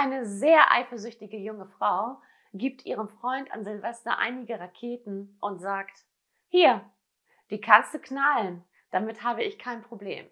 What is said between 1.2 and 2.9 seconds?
junge Frau gibt